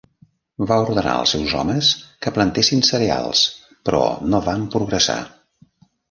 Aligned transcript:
Va 0.69 0.75
ordenar 0.83 1.11
als 1.17 1.33
seus 1.33 1.51
homes 1.57 1.89
que 2.25 2.33
plantessin 2.37 2.81
cereals, 2.87 3.43
però 3.89 4.01
no 4.31 4.41
van 4.47 4.65
progressar. 4.77 5.19